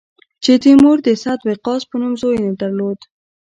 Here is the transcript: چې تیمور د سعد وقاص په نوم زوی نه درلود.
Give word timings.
چې 0.43 0.51
تیمور 0.63 0.97
د 1.07 1.09
سعد 1.23 1.39
وقاص 1.49 1.81
په 1.89 1.95
نوم 2.01 2.13
زوی 2.21 2.37
نه 2.45 2.51
درلود. 2.61 2.99